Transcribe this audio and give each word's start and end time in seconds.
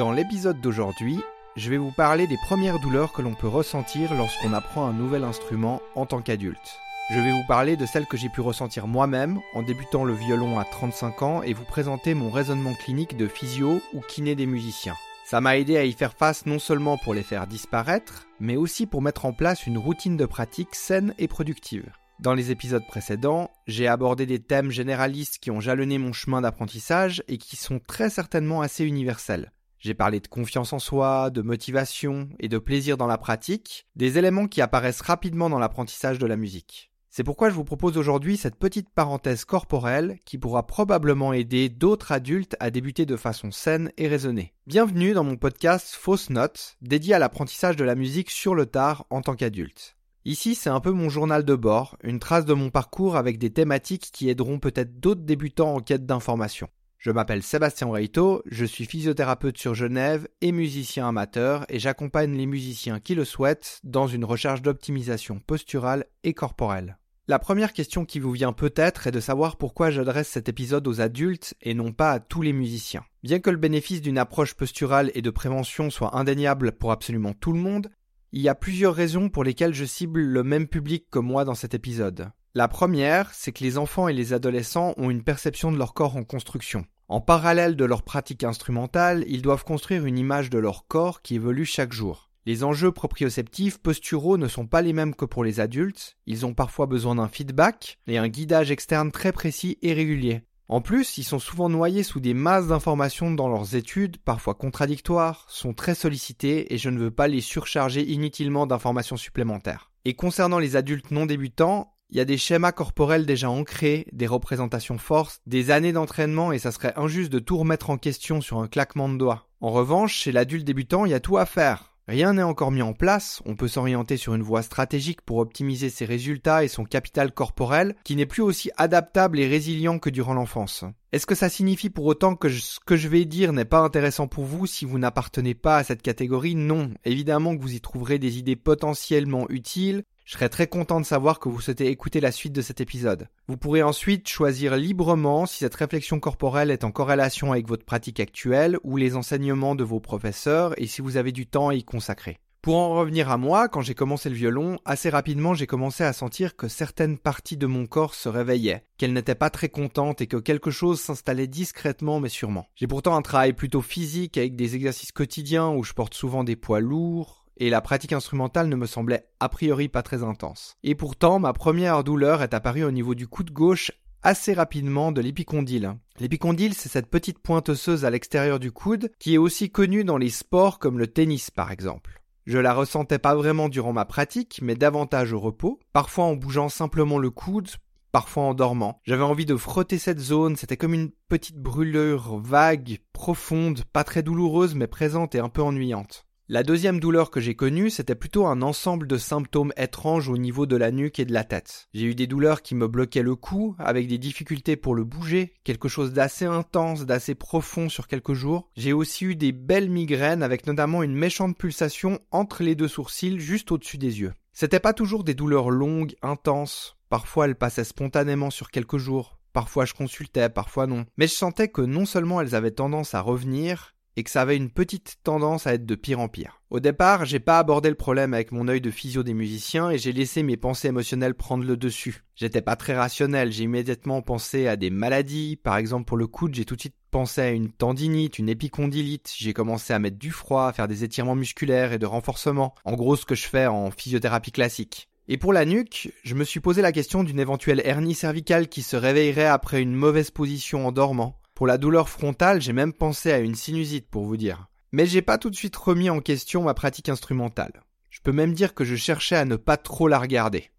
Dans 0.00 0.12
l'épisode 0.12 0.62
d'aujourd'hui, 0.62 1.20
je 1.56 1.68
vais 1.68 1.76
vous 1.76 1.90
parler 1.90 2.26
des 2.26 2.38
premières 2.38 2.80
douleurs 2.80 3.12
que 3.12 3.20
l'on 3.20 3.34
peut 3.34 3.46
ressentir 3.46 4.14
lorsqu'on 4.14 4.54
apprend 4.54 4.86
un 4.86 4.94
nouvel 4.94 5.24
instrument 5.24 5.82
en 5.94 6.06
tant 6.06 6.22
qu'adulte. 6.22 6.80
Je 7.10 7.20
vais 7.20 7.32
vous 7.32 7.44
parler 7.46 7.76
de 7.76 7.84
celles 7.84 8.06
que 8.06 8.16
j'ai 8.16 8.30
pu 8.30 8.40
ressentir 8.40 8.86
moi-même 8.86 9.40
en 9.52 9.62
débutant 9.62 10.04
le 10.04 10.14
violon 10.14 10.58
à 10.58 10.64
35 10.64 11.22
ans 11.22 11.42
et 11.42 11.52
vous 11.52 11.66
présenter 11.66 12.14
mon 12.14 12.30
raisonnement 12.30 12.72
clinique 12.72 13.18
de 13.18 13.26
physio 13.26 13.82
ou 13.92 14.00
kiné 14.00 14.34
des 14.34 14.46
musiciens. 14.46 14.96
Ça 15.26 15.42
m'a 15.42 15.58
aidé 15.58 15.76
à 15.76 15.84
y 15.84 15.92
faire 15.92 16.14
face 16.14 16.46
non 16.46 16.58
seulement 16.58 16.96
pour 16.96 17.12
les 17.12 17.22
faire 17.22 17.46
disparaître, 17.46 18.26
mais 18.40 18.56
aussi 18.56 18.86
pour 18.86 19.02
mettre 19.02 19.26
en 19.26 19.34
place 19.34 19.66
une 19.66 19.76
routine 19.76 20.16
de 20.16 20.24
pratique 20.24 20.74
saine 20.74 21.14
et 21.18 21.28
productive. 21.28 21.92
Dans 22.20 22.32
les 22.32 22.50
épisodes 22.50 22.86
précédents, 22.88 23.50
j'ai 23.66 23.86
abordé 23.86 24.24
des 24.24 24.40
thèmes 24.40 24.70
généralistes 24.70 25.36
qui 25.42 25.50
ont 25.50 25.60
jalonné 25.60 25.98
mon 25.98 26.14
chemin 26.14 26.40
d'apprentissage 26.40 27.22
et 27.28 27.36
qui 27.36 27.56
sont 27.56 27.80
très 27.86 28.08
certainement 28.08 28.62
assez 28.62 28.86
universels. 28.86 29.52
J'ai 29.80 29.94
parlé 29.94 30.20
de 30.20 30.28
confiance 30.28 30.74
en 30.74 30.78
soi, 30.78 31.30
de 31.30 31.40
motivation 31.40 32.28
et 32.38 32.48
de 32.48 32.58
plaisir 32.58 32.98
dans 32.98 33.06
la 33.06 33.16
pratique, 33.16 33.86
des 33.96 34.18
éléments 34.18 34.46
qui 34.46 34.60
apparaissent 34.60 35.00
rapidement 35.00 35.48
dans 35.48 35.58
l'apprentissage 35.58 36.18
de 36.18 36.26
la 36.26 36.36
musique. 36.36 36.92
C'est 37.08 37.24
pourquoi 37.24 37.48
je 37.48 37.54
vous 37.54 37.64
propose 37.64 37.96
aujourd'hui 37.96 38.36
cette 38.36 38.58
petite 38.58 38.90
parenthèse 38.90 39.46
corporelle 39.46 40.18
qui 40.26 40.36
pourra 40.36 40.66
probablement 40.66 41.32
aider 41.32 41.70
d'autres 41.70 42.12
adultes 42.12 42.56
à 42.60 42.70
débuter 42.70 43.06
de 43.06 43.16
façon 43.16 43.50
saine 43.52 43.90
et 43.96 44.06
raisonnée. 44.06 44.52
Bienvenue 44.66 45.14
dans 45.14 45.24
mon 45.24 45.36
podcast 45.36 45.94
Fausse 45.94 46.28
Note, 46.28 46.76
dédié 46.82 47.14
à 47.14 47.18
l'apprentissage 47.18 47.76
de 47.76 47.84
la 47.84 47.94
musique 47.94 48.30
sur 48.30 48.54
le 48.54 48.66
tard 48.66 49.06
en 49.08 49.22
tant 49.22 49.34
qu'adulte. 49.34 49.96
Ici, 50.26 50.54
c'est 50.54 50.68
un 50.68 50.80
peu 50.80 50.90
mon 50.90 51.08
journal 51.08 51.42
de 51.42 51.54
bord, 51.54 51.96
une 52.04 52.20
trace 52.20 52.44
de 52.44 52.52
mon 52.52 52.68
parcours 52.68 53.16
avec 53.16 53.38
des 53.38 53.50
thématiques 53.50 54.10
qui 54.12 54.28
aideront 54.28 54.58
peut-être 54.58 55.00
d'autres 55.00 55.22
débutants 55.22 55.74
en 55.76 55.80
quête 55.80 56.04
d'informations. 56.04 56.68
Je 57.00 57.10
m'appelle 57.10 57.42
Sébastien 57.42 57.86
Reito, 57.86 58.42
je 58.44 58.66
suis 58.66 58.84
physiothérapeute 58.84 59.56
sur 59.56 59.74
Genève 59.74 60.28
et 60.42 60.52
musicien 60.52 61.08
amateur 61.08 61.64
et 61.70 61.78
j'accompagne 61.78 62.36
les 62.36 62.44
musiciens 62.44 63.00
qui 63.00 63.14
le 63.14 63.24
souhaitent 63.24 63.80
dans 63.84 64.06
une 64.06 64.26
recherche 64.26 64.60
d'optimisation 64.60 65.40
posturale 65.40 66.04
et 66.24 66.34
corporelle. 66.34 66.98
La 67.26 67.38
première 67.38 67.72
question 67.72 68.04
qui 68.04 68.18
vous 68.18 68.32
vient 68.32 68.52
peut-être 68.52 69.06
est 69.06 69.12
de 69.12 69.20
savoir 69.20 69.56
pourquoi 69.56 69.90
j'adresse 69.90 70.28
cet 70.28 70.50
épisode 70.50 70.86
aux 70.86 71.00
adultes 71.00 71.54
et 71.62 71.72
non 71.72 71.92
pas 71.92 72.10
à 72.10 72.20
tous 72.20 72.42
les 72.42 72.52
musiciens. 72.52 73.06
Bien 73.22 73.40
que 73.40 73.48
le 73.48 73.56
bénéfice 73.56 74.02
d'une 74.02 74.18
approche 74.18 74.52
posturale 74.52 75.10
et 75.14 75.22
de 75.22 75.30
prévention 75.30 75.88
soit 75.88 76.18
indéniable 76.18 76.72
pour 76.72 76.92
absolument 76.92 77.32
tout 77.32 77.54
le 77.54 77.60
monde, 77.60 77.88
il 78.32 78.42
y 78.42 78.50
a 78.50 78.54
plusieurs 78.54 78.94
raisons 78.94 79.30
pour 79.30 79.42
lesquelles 79.42 79.72
je 79.72 79.86
cible 79.86 80.20
le 80.20 80.42
même 80.42 80.68
public 80.68 81.06
que 81.10 81.18
moi 81.18 81.46
dans 81.46 81.54
cet 81.54 81.72
épisode. 81.72 82.30
La 82.54 82.66
première, 82.66 83.32
c'est 83.32 83.52
que 83.52 83.62
les 83.62 83.78
enfants 83.78 84.08
et 84.08 84.12
les 84.12 84.32
adolescents 84.32 84.92
ont 84.96 85.08
une 85.08 85.22
perception 85.22 85.70
de 85.70 85.78
leur 85.78 85.94
corps 85.94 86.16
en 86.16 86.24
construction. 86.24 86.84
En 87.06 87.20
parallèle 87.20 87.76
de 87.76 87.84
leur 87.84 88.02
pratique 88.02 88.42
instrumentale, 88.42 89.24
ils 89.28 89.42
doivent 89.42 89.62
construire 89.62 90.04
une 90.04 90.18
image 90.18 90.50
de 90.50 90.58
leur 90.58 90.88
corps 90.88 91.22
qui 91.22 91.36
évolue 91.36 91.64
chaque 91.64 91.92
jour. 91.92 92.28
Les 92.46 92.64
enjeux 92.64 92.90
proprioceptifs 92.90 93.78
posturaux 93.78 94.36
ne 94.36 94.48
sont 94.48 94.66
pas 94.66 94.82
les 94.82 94.92
mêmes 94.92 95.14
que 95.14 95.24
pour 95.24 95.44
les 95.44 95.60
adultes, 95.60 96.16
ils 96.26 96.44
ont 96.44 96.52
parfois 96.52 96.86
besoin 96.86 97.14
d'un 97.14 97.28
feedback 97.28 97.98
et 98.08 98.18
un 98.18 98.26
guidage 98.26 98.72
externe 98.72 99.12
très 99.12 99.30
précis 99.30 99.78
et 99.82 99.92
régulier. 99.92 100.42
En 100.66 100.80
plus, 100.80 101.18
ils 101.18 101.24
sont 101.24 101.38
souvent 101.38 101.68
noyés 101.68 102.02
sous 102.02 102.18
des 102.18 102.34
masses 102.34 102.68
d'informations 102.68 103.30
dans 103.30 103.48
leurs 103.48 103.76
études, 103.76 104.18
parfois 104.18 104.54
contradictoires, 104.54 105.46
sont 105.48 105.72
très 105.72 105.94
sollicités 105.94 106.72
et 106.74 106.78
je 106.78 106.90
ne 106.90 106.98
veux 106.98 107.10
pas 107.12 107.28
les 107.28 107.40
surcharger 107.40 108.04
inutilement 108.08 108.66
d'informations 108.66 109.16
supplémentaires. 109.16 109.92
Et 110.04 110.14
concernant 110.14 110.58
les 110.58 110.74
adultes 110.74 111.10
non 111.10 111.26
débutants, 111.26 111.92
il 112.10 112.16
y 112.16 112.20
a 112.20 112.24
des 112.24 112.38
schémas 112.38 112.72
corporels 112.72 113.26
déjà 113.26 113.48
ancrés, 113.48 114.06
des 114.12 114.26
représentations 114.26 114.98
fortes, 114.98 115.40
des 115.46 115.70
années 115.70 115.92
d'entraînement 115.92 116.52
et 116.52 116.58
ça 116.58 116.72
serait 116.72 116.92
injuste 116.96 117.32
de 117.32 117.38
tout 117.38 117.58
remettre 117.58 117.90
en 117.90 117.98
question 117.98 118.40
sur 118.40 118.58
un 118.58 118.68
claquement 118.68 119.08
de 119.08 119.16
doigts. 119.16 119.46
En 119.60 119.70
revanche, 119.70 120.14
chez 120.14 120.32
l'adulte 120.32 120.64
débutant, 120.64 121.04
il 121.04 121.12
y 121.12 121.14
a 121.14 121.20
tout 121.20 121.38
à 121.38 121.46
faire. 121.46 121.90
Rien 122.08 122.32
n'est 122.32 122.42
encore 122.42 122.72
mis 122.72 122.82
en 122.82 122.92
place, 122.92 123.40
on 123.46 123.54
peut 123.54 123.68
s'orienter 123.68 124.16
sur 124.16 124.34
une 124.34 124.42
voie 124.42 124.62
stratégique 124.62 125.20
pour 125.20 125.36
optimiser 125.36 125.90
ses 125.90 126.04
résultats 126.04 126.64
et 126.64 126.68
son 126.68 126.84
capital 126.84 127.30
corporel, 127.30 127.94
qui 128.02 128.16
n'est 128.16 128.26
plus 128.26 128.42
aussi 128.42 128.72
adaptable 128.76 129.38
et 129.38 129.46
résilient 129.46 130.00
que 130.00 130.10
durant 130.10 130.34
l'enfance. 130.34 130.84
Est-ce 131.12 131.26
que 131.26 131.36
ça 131.36 131.48
signifie 131.48 131.90
pour 131.90 132.06
autant 132.06 132.34
que 132.34 132.48
ce 132.48 132.80
que 132.84 132.96
je 132.96 133.06
vais 133.06 133.24
dire 133.26 133.52
n'est 133.52 133.64
pas 133.64 133.78
intéressant 133.78 134.26
pour 134.26 134.44
vous 134.44 134.66
si 134.66 134.84
vous 134.84 134.98
n'appartenez 134.98 135.54
pas 135.54 135.76
à 135.76 135.84
cette 135.84 136.02
catégorie? 136.02 136.56
Non, 136.56 136.90
évidemment 137.04 137.56
que 137.56 137.62
vous 137.62 137.74
y 137.74 137.80
trouverez 137.80 138.18
des 138.18 138.38
idées 138.38 138.56
potentiellement 138.56 139.46
utiles, 139.48 140.02
je 140.30 140.36
serais 140.36 140.48
très 140.48 140.68
content 140.68 141.00
de 141.00 141.04
savoir 141.04 141.40
que 141.40 141.48
vous 141.48 141.60
souhaitez 141.60 141.88
écouter 141.88 142.20
la 142.20 142.30
suite 142.30 142.52
de 142.52 142.62
cet 142.62 142.80
épisode. 142.80 143.26
Vous 143.48 143.56
pourrez 143.56 143.82
ensuite 143.82 144.28
choisir 144.28 144.76
librement 144.76 145.44
si 145.44 145.58
cette 145.58 145.74
réflexion 145.74 146.20
corporelle 146.20 146.70
est 146.70 146.84
en 146.84 146.92
corrélation 146.92 147.50
avec 147.50 147.66
votre 147.66 147.84
pratique 147.84 148.20
actuelle 148.20 148.78
ou 148.84 148.96
les 148.96 149.16
enseignements 149.16 149.74
de 149.74 149.82
vos 149.82 149.98
professeurs 149.98 150.72
et 150.80 150.86
si 150.86 151.02
vous 151.02 151.16
avez 151.16 151.32
du 151.32 151.48
temps 151.48 151.70
à 151.70 151.74
y 151.74 151.82
consacrer. 151.82 152.38
Pour 152.62 152.76
en 152.76 152.94
revenir 152.94 153.28
à 153.28 153.38
moi, 153.38 153.68
quand 153.68 153.80
j'ai 153.80 153.96
commencé 153.96 154.28
le 154.28 154.36
violon, 154.36 154.78
assez 154.84 155.10
rapidement 155.10 155.54
j'ai 155.54 155.66
commencé 155.66 156.04
à 156.04 156.12
sentir 156.12 156.54
que 156.54 156.68
certaines 156.68 157.18
parties 157.18 157.56
de 157.56 157.66
mon 157.66 157.86
corps 157.86 158.14
se 158.14 158.28
réveillaient, 158.28 158.84
qu'elles 158.98 159.12
n'étaient 159.12 159.34
pas 159.34 159.50
très 159.50 159.68
contentes 159.68 160.20
et 160.20 160.28
que 160.28 160.36
quelque 160.36 160.70
chose 160.70 161.00
s'installait 161.00 161.48
discrètement 161.48 162.20
mais 162.20 162.28
sûrement. 162.28 162.68
J'ai 162.76 162.86
pourtant 162.86 163.16
un 163.16 163.22
travail 163.22 163.52
plutôt 163.52 163.82
physique 163.82 164.38
avec 164.38 164.54
des 164.54 164.76
exercices 164.76 165.10
quotidiens 165.10 165.70
où 165.70 165.82
je 165.82 165.92
porte 165.92 166.14
souvent 166.14 166.44
des 166.44 166.54
poids 166.54 166.78
lourds, 166.78 167.40
et 167.60 167.70
la 167.70 167.82
pratique 167.82 168.12
instrumentale 168.12 168.68
ne 168.68 168.74
me 168.74 168.86
semblait 168.86 169.26
a 169.38 169.48
priori 169.48 169.88
pas 169.88 170.02
très 170.02 170.24
intense. 170.24 170.74
Et 170.82 170.94
pourtant, 170.94 171.38
ma 171.38 171.52
première 171.52 172.02
douleur 172.02 172.42
est 172.42 172.54
apparue 172.54 172.84
au 172.84 172.90
niveau 172.90 173.14
du 173.14 173.28
coude 173.28 173.52
gauche 173.52 173.92
assez 174.22 174.52
rapidement 174.52 175.12
de 175.12 175.20
l'épicondyle. 175.20 175.94
L'épicondyle, 176.18 176.74
c'est 176.74 176.88
cette 176.88 177.10
petite 177.10 177.38
pointe 177.38 177.68
osseuse 177.68 178.04
à 178.04 178.10
l'extérieur 178.10 178.58
du 178.58 178.72
coude 178.72 179.12
qui 179.18 179.34
est 179.34 179.38
aussi 179.38 179.70
connue 179.70 180.04
dans 180.04 180.18
les 180.18 180.30
sports 180.30 180.78
comme 180.78 180.98
le 180.98 181.06
tennis 181.06 181.50
par 181.50 181.70
exemple. 181.70 182.20
Je 182.46 182.58
la 182.58 182.74
ressentais 182.74 183.18
pas 183.18 183.34
vraiment 183.34 183.68
durant 183.68 183.92
ma 183.92 184.06
pratique, 184.06 184.60
mais 184.62 184.74
davantage 184.74 185.32
au 185.32 185.40
repos, 185.40 185.78
parfois 185.92 186.24
en 186.24 186.34
bougeant 186.34 186.68
simplement 186.68 187.18
le 187.18 187.30
coude, 187.30 187.68
parfois 188.12 188.44
en 188.44 188.54
dormant. 188.54 189.00
J'avais 189.04 189.22
envie 189.22 189.46
de 189.46 189.56
frotter 189.56 189.98
cette 189.98 190.18
zone, 190.18 190.56
c'était 190.56 190.78
comme 190.78 190.94
une 190.94 191.10
petite 191.28 191.58
brûlure 191.58 192.38
vague, 192.38 192.98
profonde, 193.12 193.84
pas 193.92 194.04
très 194.04 194.22
douloureuse 194.22 194.74
mais 194.74 194.86
présente 194.86 195.34
et 195.34 195.40
un 195.40 195.48
peu 195.50 195.62
ennuyante. 195.62 196.26
La 196.52 196.64
deuxième 196.64 196.98
douleur 196.98 197.30
que 197.30 197.38
j'ai 197.38 197.54
connue, 197.54 197.90
c'était 197.90 198.16
plutôt 198.16 198.44
un 198.48 198.60
ensemble 198.60 199.06
de 199.06 199.18
symptômes 199.18 199.72
étranges 199.76 200.28
au 200.28 200.36
niveau 200.36 200.66
de 200.66 200.74
la 200.74 200.90
nuque 200.90 201.20
et 201.20 201.24
de 201.24 201.32
la 201.32 201.44
tête. 201.44 201.86
J'ai 201.94 202.06
eu 202.06 202.16
des 202.16 202.26
douleurs 202.26 202.62
qui 202.62 202.74
me 202.74 202.88
bloquaient 202.88 203.22
le 203.22 203.36
cou, 203.36 203.76
avec 203.78 204.08
des 204.08 204.18
difficultés 204.18 204.74
pour 204.74 204.96
le 204.96 205.04
bouger, 205.04 205.54
quelque 205.62 205.86
chose 205.86 206.12
d'assez 206.12 206.46
intense, 206.46 207.06
d'assez 207.06 207.36
profond 207.36 207.88
sur 207.88 208.08
quelques 208.08 208.32
jours. 208.32 208.68
J'ai 208.74 208.92
aussi 208.92 209.26
eu 209.26 209.36
des 209.36 209.52
belles 209.52 209.90
migraines 209.90 210.42
avec 210.42 210.66
notamment 210.66 211.04
une 211.04 211.14
méchante 211.14 211.56
pulsation 211.56 212.18
entre 212.32 212.64
les 212.64 212.74
deux 212.74 212.88
sourcils 212.88 213.38
juste 213.38 213.70
au-dessus 213.70 213.98
des 213.98 214.18
yeux. 214.18 214.32
C'était 214.52 214.80
pas 214.80 214.92
toujours 214.92 215.22
des 215.22 215.34
douleurs 215.34 215.70
longues, 215.70 216.16
intenses. 216.20 216.96
Parfois 217.10 217.44
elles 217.44 217.54
passaient 217.54 217.84
spontanément 217.84 218.50
sur 218.50 218.72
quelques 218.72 218.98
jours. 218.98 219.38
Parfois 219.52 219.84
je 219.84 219.94
consultais, 219.94 220.48
parfois 220.48 220.88
non. 220.88 221.06
Mais 221.16 221.28
je 221.28 221.34
sentais 221.34 221.68
que 221.68 221.82
non 221.82 222.06
seulement 222.06 222.40
elles 222.40 222.56
avaient 222.56 222.72
tendance 222.72 223.14
à 223.14 223.20
revenir, 223.20 223.94
et 224.20 224.22
que 224.22 224.30
ça 224.30 224.42
avait 224.42 224.58
une 224.58 224.70
petite 224.70 225.16
tendance 225.24 225.66
à 225.66 225.72
être 225.72 225.86
de 225.86 225.94
pire 225.94 226.20
en 226.20 226.28
pire. 226.28 226.60
Au 226.68 226.78
départ, 226.78 227.24
j'ai 227.24 227.40
pas 227.40 227.58
abordé 227.58 227.88
le 227.88 227.94
problème 227.94 228.34
avec 228.34 228.52
mon 228.52 228.68
œil 228.68 228.82
de 228.82 228.90
physio 228.90 229.22
des 229.22 229.32
musiciens 229.32 229.88
et 229.88 229.96
j'ai 229.96 230.12
laissé 230.12 230.42
mes 230.42 230.58
pensées 230.58 230.88
émotionnelles 230.88 231.34
prendre 231.34 231.64
le 231.64 231.78
dessus. 231.78 232.22
J'étais 232.36 232.60
pas 232.60 232.76
très 232.76 232.94
rationnel, 232.94 233.50
j'ai 233.50 233.64
immédiatement 233.64 234.20
pensé 234.20 234.66
à 234.66 234.76
des 234.76 234.90
maladies, 234.90 235.56
par 235.56 235.78
exemple 235.78 236.04
pour 236.04 236.18
le 236.18 236.26
coude, 236.26 236.54
j'ai 236.54 236.66
tout 236.66 236.76
de 236.76 236.80
suite 236.80 236.96
pensé 237.10 237.40
à 237.40 237.50
une 237.50 237.72
tendinite, 237.72 238.38
une 238.38 238.50
épicondylite, 238.50 239.32
j'ai 239.38 239.54
commencé 239.54 239.94
à 239.94 239.98
mettre 239.98 240.18
du 240.18 240.32
froid, 240.32 240.66
à 240.66 240.72
faire 240.74 240.86
des 240.86 241.02
étirements 241.02 241.34
musculaires 241.34 241.94
et 241.94 241.98
de 241.98 242.04
renforcement, 242.04 242.74
en 242.84 242.96
gros 242.96 243.16
ce 243.16 243.24
que 243.24 243.34
je 243.34 243.48
fais 243.48 243.66
en 243.66 243.90
physiothérapie 243.90 244.52
classique. 244.52 245.08
Et 245.28 245.38
pour 245.38 245.54
la 245.54 245.64
nuque, 245.64 246.12
je 246.24 246.34
me 246.34 246.44
suis 246.44 246.60
posé 246.60 246.82
la 246.82 246.92
question 246.92 247.24
d'une 247.24 247.40
éventuelle 247.40 247.80
hernie 247.86 248.14
cervicale 248.14 248.68
qui 248.68 248.82
se 248.82 248.96
réveillerait 248.96 249.46
après 249.46 249.80
une 249.80 249.94
mauvaise 249.94 250.30
position 250.30 250.86
en 250.86 250.92
dormant. 250.92 251.39
Pour 251.60 251.66
la 251.66 251.76
douleur 251.76 252.08
frontale, 252.08 252.62
j'ai 252.62 252.72
même 252.72 252.94
pensé 252.94 253.30
à 253.30 253.38
une 253.38 253.54
sinusite 253.54 254.08
pour 254.08 254.24
vous 254.24 254.38
dire. 254.38 254.70
Mais 254.92 255.04
j'ai 255.04 255.20
pas 255.20 255.36
tout 255.36 255.50
de 255.50 255.54
suite 255.54 255.76
remis 255.76 256.08
en 256.08 256.20
question 256.20 256.62
ma 256.62 256.72
pratique 256.72 257.10
instrumentale. 257.10 257.84
Je 258.08 258.20
peux 258.22 258.32
même 258.32 258.54
dire 258.54 258.72
que 258.72 258.86
je 258.86 258.96
cherchais 258.96 259.36
à 259.36 259.44
ne 259.44 259.56
pas 259.56 259.76
trop 259.76 260.08
la 260.08 260.18
regarder. 260.18 260.70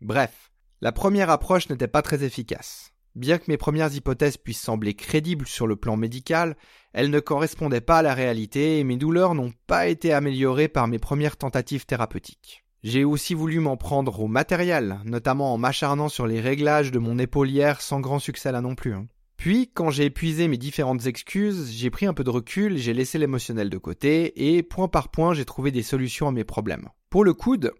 Bref, 0.00 0.52
la 0.80 0.92
première 0.92 1.28
approche 1.28 1.68
n'était 1.68 1.88
pas 1.88 2.02
très 2.02 2.22
efficace. 2.22 2.92
Bien 3.16 3.38
que 3.38 3.46
mes 3.48 3.56
premières 3.56 3.92
hypothèses 3.92 4.36
puissent 4.36 4.62
sembler 4.62 4.94
crédibles 4.94 5.48
sur 5.48 5.66
le 5.66 5.74
plan 5.74 5.96
médical, 5.96 6.56
elles 6.92 7.10
ne 7.10 7.18
correspondaient 7.18 7.80
pas 7.80 7.98
à 7.98 8.02
la 8.02 8.14
réalité 8.14 8.78
et 8.78 8.84
mes 8.84 8.98
douleurs 8.98 9.34
n'ont 9.34 9.54
pas 9.66 9.88
été 9.88 10.12
améliorées 10.12 10.68
par 10.68 10.86
mes 10.86 11.00
premières 11.00 11.36
tentatives 11.36 11.84
thérapeutiques. 11.84 12.62
J'ai 12.84 13.02
aussi 13.02 13.34
voulu 13.34 13.58
m'en 13.58 13.76
prendre 13.76 14.20
au 14.20 14.28
matériel, 14.28 15.00
notamment 15.04 15.52
en 15.52 15.58
m'acharnant 15.58 16.08
sur 16.08 16.28
les 16.28 16.40
réglages 16.40 16.92
de 16.92 17.00
mon 17.00 17.18
épaulière 17.18 17.80
sans 17.80 17.98
grand 17.98 18.20
succès 18.20 18.52
là 18.52 18.60
non 18.60 18.76
plus. 18.76 18.94
Hein. 18.94 19.08
Puis, 19.36 19.70
quand 19.72 19.90
j'ai 19.90 20.06
épuisé 20.06 20.48
mes 20.48 20.56
différentes 20.56 21.06
excuses, 21.06 21.70
j'ai 21.70 21.90
pris 21.90 22.06
un 22.06 22.14
peu 22.14 22.24
de 22.24 22.30
recul, 22.30 22.78
j'ai 22.78 22.94
laissé 22.94 23.18
l'émotionnel 23.18 23.68
de 23.68 23.78
côté, 23.78 24.56
et 24.56 24.62
point 24.62 24.88
par 24.88 25.10
point, 25.10 25.34
j'ai 25.34 25.44
trouvé 25.44 25.70
des 25.70 25.82
solutions 25.82 26.28
à 26.28 26.32
mes 26.32 26.44
problèmes. 26.44 26.88
Pour 27.10 27.24
le 27.24 27.34
coude, 27.34 27.72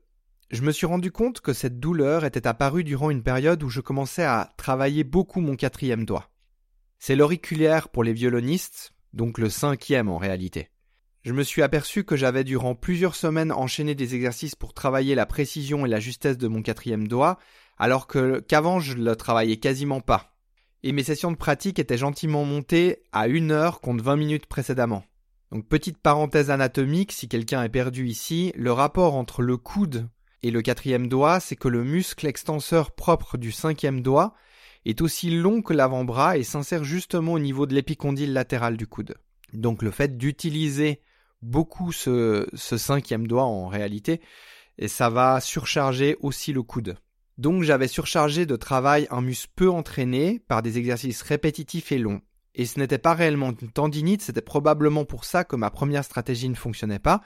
je 0.50 0.62
me 0.62 0.70
suis 0.70 0.86
rendu 0.86 1.10
compte 1.10 1.40
que 1.40 1.52
cette 1.52 1.80
douleur 1.80 2.24
était 2.24 2.46
apparue 2.46 2.84
durant 2.84 3.10
une 3.10 3.22
période 3.22 3.62
où 3.62 3.68
je 3.68 3.80
commençais 3.80 4.24
à 4.24 4.52
travailler 4.56 5.02
beaucoup 5.02 5.40
mon 5.40 5.56
quatrième 5.56 6.04
doigt. 6.04 6.30
C'est 6.98 7.16
l'auriculaire 7.16 7.88
pour 7.88 8.04
les 8.04 8.12
violonistes, 8.12 8.92
donc 9.12 9.38
le 9.38 9.48
cinquième 9.48 10.08
en 10.08 10.18
réalité. 10.18 10.70
Je 11.24 11.32
me 11.32 11.42
suis 11.42 11.62
aperçu 11.62 12.04
que 12.04 12.14
j'avais 12.14 12.44
durant 12.44 12.76
plusieurs 12.76 13.16
semaines 13.16 13.50
enchaîné 13.50 13.96
des 13.96 14.14
exercices 14.14 14.54
pour 14.54 14.74
travailler 14.74 15.16
la 15.16 15.26
précision 15.26 15.84
et 15.84 15.88
la 15.88 15.98
justesse 15.98 16.38
de 16.38 16.46
mon 16.46 16.62
quatrième 16.62 17.08
doigt, 17.08 17.38
alors 17.78 18.06
que 18.06 18.38
qu'avant 18.38 18.78
je 18.78 18.94
le 18.94 19.16
travaillais 19.16 19.56
quasiment 19.56 20.00
pas. 20.00 20.35
Et 20.82 20.92
mes 20.92 21.02
sessions 21.02 21.32
de 21.32 21.36
pratique 21.36 21.78
étaient 21.78 21.98
gentiment 21.98 22.44
montées 22.44 23.02
à 23.12 23.28
une 23.28 23.50
heure 23.50 23.80
contre 23.80 24.04
20 24.04 24.16
minutes 24.16 24.46
précédemment. 24.46 25.04
Donc 25.52 25.68
petite 25.68 25.98
parenthèse 25.98 26.50
anatomique, 26.50 27.12
si 27.12 27.28
quelqu'un 27.28 27.62
est 27.62 27.68
perdu 27.68 28.08
ici, 28.08 28.52
le 28.56 28.72
rapport 28.72 29.14
entre 29.14 29.42
le 29.42 29.56
coude 29.56 30.08
et 30.42 30.50
le 30.50 30.62
quatrième 30.62 31.08
doigt, 31.08 31.40
c'est 31.40 31.56
que 31.56 31.68
le 31.68 31.84
muscle 31.84 32.26
extenseur 32.26 32.92
propre 32.92 33.38
du 33.38 33.52
cinquième 33.52 34.02
doigt 34.02 34.34
est 34.84 35.00
aussi 35.00 35.30
long 35.30 35.62
que 35.62 35.72
l'avant-bras 35.72 36.36
et 36.36 36.44
s'insère 36.44 36.84
justement 36.84 37.32
au 37.32 37.38
niveau 37.38 37.66
de 37.66 37.74
l'épicondyle 37.74 38.32
latéral 38.32 38.76
du 38.76 38.86
coude. 38.86 39.16
Donc 39.52 39.82
le 39.82 39.90
fait 39.90 40.16
d'utiliser 40.16 41.00
beaucoup 41.42 41.92
ce, 41.92 42.46
ce 42.54 42.76
cinquième 42.76 43.26
doigt 43.26 43.44
en 43.44 43.68
réalité, 43.68 44.20
et 44.78 44.88
ça 44.88 45.10
va 45.10 45.40
surcharger 45.40 46.16
aussi 46.20 46.52
le 46.52 46.62
coude. 46.62 46.96
Donc 47.38 47.62
j'avais 47.62 47.88
surchargé 47.88 48.46
de 48.46 48.56
travail 48.56 49.06
un 49.10 49.20
muscle 49.20 49.52
peu 49.54 49.70
entraîné 49.70 50.40
par 50.48 50.62
des 50.62 50.78
exercices 50.78 51.22
répétitifs 51.22 51.92
et 51.92 51.98
longs. 51.98 52.22
Et 52.54 52.64
ce 52.64 52.78
n'était 52.78 52.96
pas 52.96 53.12
réellement 53.12 53.52
une 53.60 53.70
tendinite, 53.70 54.22
c'était 54.22 54.40
probablement 54.40 55.04
pour 55.04 55.24
ça 55.26 55.44
que 55.44 55.56
ma 55.56 55.70
première 55.70 56.04
stratégie 56.04 56.48
ne 56.48 56.54
fonctionnait 56.54 56.98
pas. 56.98 57.20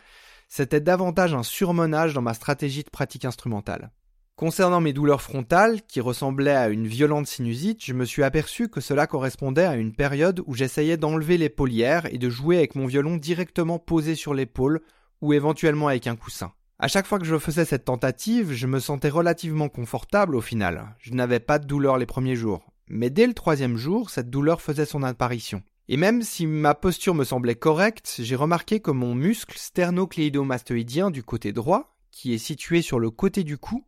C'était 0.49 0.81
davantage 0.81 1.33
un 1.33 1.45
surmenage 1.45 2.13
dans 2.13 2.23
ma 2.23 2.35
stratégie 2.35 2.83
de 2.83 2.91
pratique 2.91 3.25
instrumentale. 3.25 3.93
Concernant 4.35 4.81
mes 4.81 4.93
douleurs 4.93 5.23
frontales, 5.23 5.83
qui 5.83 6.01
ressemblaient 6.01 6.57
à 6.57 6.71
une 6.71 6.89
violente 6.89 7.29
sinusite, 7.29 7.85
je 7.85 7.93
me 7.93 8.05
suis 8.05 8.25
aperçu 8.25 8.69
que 8.69 8.81
cela 8.81 9.07
correspondait 9.07 9.67
à 9.67 9.77
une 9.77 9.95
période 9.95 10.43
où 10.47 10.55
j'essayais 10.55 10.97
d'enlever 10.97 11.37
l'épaulière 11.39 12.07
et 12.13 12.19
de 12.19 12.31
jouer 12.31 12.57
avec 12.57 12.75
mon 12.75 12.87
violon 12.87 13.17
directement 13.17 13.79
posé 13.79 14.17
sur 14.17 14.35
l'épaule 14.35 14.81
ou 15.21 15.35
éventuellement 15.35 15.87
avec 15.87 16.09
un 16.09 16.17
coussin. 16.17 16.53
À 16.83 16.89
chaque 16.89 17.07
fois 17.07 17.19
que 17.19 17.27
je 17.27 17.37
faisais 17.37 17.67
cette 17.67 17.85
tentative, 17.85 18.55
je 18.55 18.67
me 18.67 18.81
sentais 18.81 19.11
relativement 19.11 19.69
confortable 19.69 20.35
au 20.35 20.41
final. 20.41 20.97
Je 20.99 21.13
n'avais 21.13 21.39
pas 21.39 21.59
de 21.59 21.67
douleur 21.67 21.99
les 21.99 22.07
premiers 22.07 22.37
jours. 22.37 22.73
Mais 22.89 23.11
dès 23.11 23.27
le 23.27 23.35
troisième 23.35 23.77
jour, 23.77 24.09
cette 24.09 24.31
douleur 24.31 24.63
faisait 24.63 24.87
son 24.87 25.03
apparition. 25.03 25.63
Et 25.89 25.99
même 25.99 26.23
si 26.23 26.47
ma 26.47 26.75
posture 26.75 27.15
me 27.15 27.25
semblait 27.25 27.55
correcte, 27.55 28.15
j'ai 28.21 28.35
remarqué 28.35 28.81
que 28.81 28.91
mon 28.91 29.15
muscle 29.15 29.59
sternocléidomastoïdien 29.59 31.11
du 31.11 31.23
côté 31.23 31.53
droit, 31.53 31.99
qui 32.13 32.33
est 32.33 32.39
situé 32.39 32.81
sur 32.81 32.99
le 32.99 33.11
côté 33.11 33.45
du 33.45 33.59
cou, 33.59 33.85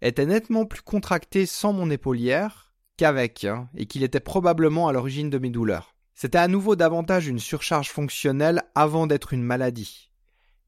était 0.00 0.24
nettement 0.24 0.66
plus 0.66 0.82
contracté 0.82 1.46
sans 1.46 1.72
mon 1.72 1.90
épaulière 1.90 2.72
qu'avec, 2.96 3.42
hein, 3.42 3.68
et 3.74 3.86
qu'il 3.86 4.04
était 4.04 4.20
probablement 4.20 4.86
à 4.86 4.92
l'origine 4.92 5.30
de 5.30 5.38
mes 5.38 5.50
douleurs. 5.50 5.96
C'était 6.14 6.38
à 6.38 6.46
nouveau 6.46 6.76
davantage 6.76 7.26
une 7.26 7.40
surcharge 7.40 7.90
fonctionnelle 7.90 8.62
avant 8.76 9.08
d'être 9.08 9.32
une 9.32 9.42
maladie. 9.42 10.12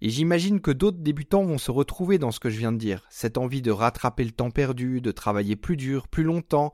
Et 0.03 0.11
j'imagine 0.11 0.61
que 0.61 0.71
d'autres 0.71 0.99
débutants 0.99 1.45
vont 1.45 1.59
se 1.59 1.71
retrouver 1.71 2.19
dans 2.19 2.31
ce 2.31 2.41
que 2.41 2.51
je 2.51 2.59
viens 2.59 2.73
de 2.73 2.79
dire, 2.79 3.07
cette 3.09 3.39
envie 3.39 3.63
de 3.63 3.71
rattraper 3.71 4.25
le 4.25 4.33
temps 4.33 4.51
perdu, 4.51 5.01
de 5.01 5.11
travailler 5.11 5.57
plus 5.57 5.77
dur, 5.77 6.07
plus 6.09 6.25
longtemps, 6.25 6.73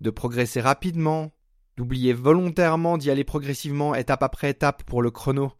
de 0.00 0.10
progresser 0.10 0.60
rapidement, 0.60 1.32
d'oublier 1.76 2.12
volontairement 2.12 2.96
d'y 2.96 3.10
aller 3.10 3.24
progressivement 3.24 3.94
étape 3.94 4.22
après 4.22 4.50
étape 4.50 4.82
pour 4.84 5.02
le 5.02 5.10
chrono, 5.10 5.52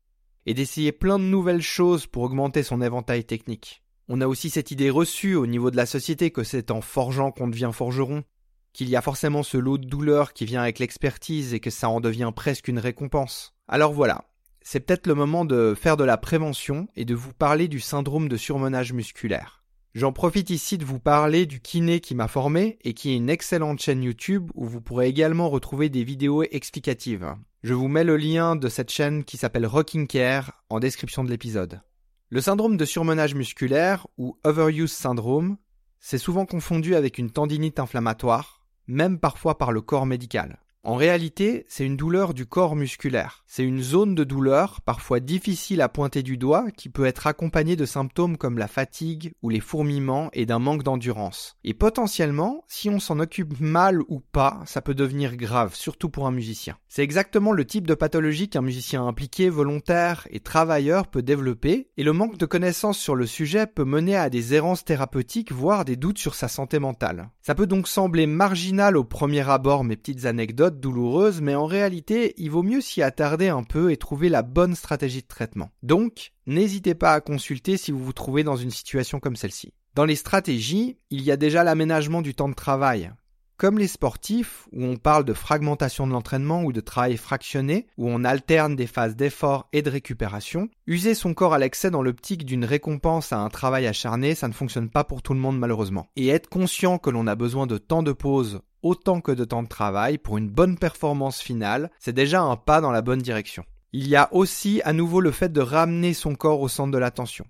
et 0.47 0.55
d'essayer 0.55 0.93
plein 0.93 1.19
de 1.19 1.25
nouvelles 1.25 1.63
choses 1.63 2.07
pour 2.07 2.23
augmenter 2.23 2.63
son 2.63 2.81
éventail 2.81 3.25
technique. 3.25 3.83
On 4.09 4.21
a 4.21 4.27
aussi 4.27 4.51
cette 4.51 4.71
idée 4.71 4.91
reçue 4.91 5.35
au 5.35 5.47
niveau 5.47 5.71
de 5.71 5.77
la 5.77 5.87
société 5.87 6.31
que 6.31 6.45
c'est 6.45 6.71
en 6.71 6.81
forgeant 6.81 7.33
qu'on 7.33 7.49
devient 7.49 7.71
forgeron, 7.73 8.25
qu'il 8.73 8.89
y 8.89 8.97
a 8.97 9.03
forcément 9.03 9.43
ce 9.43 9.57
lot 9.57 9.79
de 9.79 9.87
douleur 9.87 10.33
qui 10.33 10.45
vient 10.45 10.63
avec 10.63 10.79
l'expertise 10.79 11.55
et 11.55 11.61
que 11.61 11.71
ça 11.71 11.89
en 11.89 12.01
devient 12.01 12.33
presque 12.35 12.69
une 12.69 12.79
récompense. 12.79 13.55
Alors 13.69 13.93
voilà, 13.93 14.27
c'est 14.65 14.81
peut-être 14.81 15.07
le 15.07 15.15
moment 15.15 15.45
de 15.45 15.75
faire 15.79 15.97
de 15.99 16.05
la 16.05 16.17
prévention 16.17 16.89
et 16.97 17.05
de 17.05 17.15
vous 17.15 17.35
parler 17.35 17.69
du 17.69 17.81
syndrome 17.81 18.29
de 18.29 18.37
surmenage 18.39 18.95
musculaire. 18.95 19.63
J'en 19.95 20.11
profite 20.11 20.51
ici 20.51 20.79
de 20.79 20.85
vous 20.85 20.99
parler 20.99 21.47
du 21.47 21.61
kiné 21.61 22.01
qui 22.01 22.17
m'a 22.17 22.27
formé 22.27 22.79
et 22.83 22.95
qui 22.95 23.11
est 23.11 23.17
une 23.17 23.31
excellente 23.31 23.79
chaîne 23.79 24.03
YouTube 24.03 24.51
où 24.55 24.67
vous 24.67 24.81
pourrez 24.81 25.07
également 25.07 25.51
retrouver 25.51 25.91
des 25.91 26.03
vidéos 26.03 26.43
explicatives. 26.43 27.37
Je 27.63 27.75
vous 27.75 27.89
mets 27.89 28.05
le 28.05 28.17
lien 28.17 28.57
de 28.57 28.69
cette 28.69 28.91
chaîne 28.91 29.23
qui 29.23 29.37
s'appelle 29.37 29.67
Rocking 29.67 30.07
Care 30.07 30.65
en 30.71 30.81
description 30.81 31.23
de 31.23 31.31
l'épisode. 31.31 31.83
Le 32.31 32.41
syndrome 32.41 32.77
de 32.77 32.85
surmenage 32.85 33.35
musculaire 33.35 34.07
ou 34.17 34.39
overuse 34.45 34.93
syndrome, 34.93 35.59
c'est 36.01 36.19
souvent 36.19 36.47
confondu 36.47 36.97
avec 36.97 37.19
une 37.19 37.31
tendinite 37.31 37.79
inflammatoire, 37.79 38.67
même 38.87 39.21
parfois 39.21 39.59
par 39.59 39.73
le 39.73 39.83
corps 39.83 40.07
médical. 40.07 40.64
En 40.87 40.97
réalité, 40.97 41.65
c'est 41.67 41.87
une 41.87 41.97
douleur 41.97 42.35
du 42.35 42.45
corps 42.45 42.77
musculaire. 42.77 43.43
C'est 43.47 43.65
une 43.65 43.81
zone 43.81 44.15
de 44.15 44.23
douleur, 44.23 44.83
parfois 44.83 45.19
difficile 45.19 45.81
à 45.81 45.89
pointer 45.89 46.23
du 46.23 46.37
doigt, 46.37 46.71
qui 46.77 46.91
peut 46.91 47.07
être 47.07 47.27
accompagnée 47.27 47.75
de 47.75 47.87
symptômes 47.87 48.37
comme 48.37 48.59
la 48.59 48.69
fatigue 48.69 49.33
ou 49.41 49.49
les 49.49 49.61
fourmillements 49.61 50.29
et 50.35 50.45
d'un 50.45 50.59
manque 50.59 50.83
d'endurance. 50.83 51.57
Et 51.65 51.73
potentiellement, 51.73 52.65
si 52.69 52.91
on 52.91 53.01
s'en 53.01 53.19
occupe 53.19 53.59
mal 53.61 54.03
ou 54.09 54.21
pas, 54.21 54.61
ça 54.67 54.83
peut 54.83 54.95
devenir 54.95 55.37
grave, 55.37 55.75
surtout 55.75 56.11
pour 56.11 56.27
un 56.27 56.33
musicien. 56.33 56.77
C'est 56.89 57.03
exactement 57.03 57.53
le 57.53 57.65
type 57.65 57.87
de 57.87 57.95
pathologie 57.95 58.51
qu'un 58.51 58.61
musicien 58.61 59.07
impliqué, 59.07 59.49
volontaire 59.49 60.29
et 60.31 60.41
travailleur 60.41 61.07
peut 61.07 61.23
développer, 61.23 61.89
et 61.97 62.05
le 62.05 62.13
manque 62.13 62.37
de 62.37 62.45
connaissances 62.45 62.99
sur 62.99 63.15
le 63.15 63.25
sujet 63.25 63.67
peut 63.67 63.87
mener 63.87 64.17
à 64.17 64.29
des 64.29 64.53
errances 64.53 64.85
thérapeutiques, 64.85 65.51
voire 65.51 65.87
des 65.87 65.97
doutes 65.97 66.19
sur 66.19 66.35
sa 66.35 66.49
santé 66.49 66.79
mentale. 66.79 67.31
Ça 67.41 67.55
peut 67.55 67.67
donc 67.67 67.89
sembler 67.89 68.27
marginal 68.27 68.99
au 68.99 69.05
premier 69.05 69.49
abord 69.49 69.83
mes 69.83 69.97
petites 69.97 70.27
anecdotes 70.27 70.74
douloureuse, 70.81 71.41
mais 71.41 71.55
en 71.55 71.67
réalité, 71.67 72.35
il 72.37 72.51
vaut 72.51 72.63
mieux 72.63 72.81
s'y 72.81 73.03
attarder 73.03 73.49
un 73.49 73.63
peu 73.63 73.93
et 73.93 73.97
trouver 73.97 74.29
la 74.29 74.43
bonne 74.43 74.75
stratégie 74.75 75.23
de 75.23 75.27
traitement. 75.27 75.71
Donc, 75.83 76.33
n'hésitez 76.47 76.95
pas 76.95 77.13
à 77.13 77.21
consulter 77.21 77.77
si 77.77 77.93
vous 77.93 78.05
vous 78.05 78.13
trouvez 78.13 78.45
dans 78.45 78.57
une 78.57 78.71
situation 78.71 79.21
comme 79.21 79.37
celle-ci. 79.37 79.73
Dans 79.95 80.05
les 80.05 80.17
stratégies, 80.17 80.99
il 81.11 81.23
y 81.23 81.31
a 81.31 81.37
déjà 81.37 81.63
l'aménagement 81.63 82.21
du 82.21 82.35
temps 82.35 82.49
de 82.49 82.55
travail. 82.55 83.13
Comme 83.57 83.79
les 83.79 83.87
sportifs, 83.87 84.67
où 84.73 84.83
on 84.83 84.97
parle 84.97 85.25
de 85.25 85.33
fragmentation 85.33 86.09
de 86.09 86.13
l'entraînement 86.13 86.65
ou 86.65 86.73
de 86.73 86.81
travail 86.81 87.17
fractionné, 87.17 87.87
où 87.97 88.09
on 88.09 88.25
alterne 88.25 88.75
des 88.75 88.89
phases 88.89 89.15
d'effort 89.15 89.69
et 89.73 89.81
de 89.81 89.91
récupération, 89.91 90.69
user 90.89 91.15
son 91.15 91.35
corps 91.35 91.55
à 91.55 91.61
l'excès 91.61 91.93
dans 91.93 92.03
l'optique 92.03 92.45
d'une 92.45 92.65
récompense 92.65 93.33
à 93.33 93.39
un 93.39 93.49
travail 93.51 93.87
acharné, 93.87 94.35
ça 94.35 94.49
ne 94.49 94.53
fonctionne 94.53 94.91
pas 94.91 95.05
pour 95.05 95.23
tout 95.23 95.35
le 95.35 95.41
monde 95.41 95.61
malheureusement. 95.61 96.09
Et 96.17 96.29
être 96.29 96.49
conscient 96.49 96.99
que 96.99 97.11
l'on 97.11 97.29
a 97.29 97.37
besoin 97.37 97.69
de 97.69 97.79
temps 97.79 98.03
de 98.03 98.13
pause 98.13 98.61
autant 98.85 99.21
que 99.21 99.33
de 99.33 99.45
temps 99.45 99.63
de 99.63 99.69
travail 99.69 100.19
pour 100.19 100.39
une 100.39 100.51
bonne 100.51 100.79
performance 100.79 101.41
finale, 101.41 101.91
c'est 101.99 102.13
déjà 102.13 102.43
un 102.43 102.55
pas 102.57 102.81
dans 102.81 102.93
la 102.93 103.03
bonne 103.03 103.23
direction. 103.23 103.65
Il 103.93 104.07
y 104.07 104.15
a 104.15 104.29
aussi 104.33 104.81
à 104.85 104.93
nouveau 104.93 105.21
le 105.21 105.31
fait 105.31 105.53
de 105.53 105.61
ramener 105.61 106.15
son 106.15 106.35
corps 106.35 106.61
au 106.61 106.69
centre 106.69 106.93
de 106.93 106.99
l'attention, 106.99 107.47